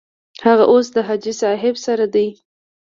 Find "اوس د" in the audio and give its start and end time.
0.71-0.97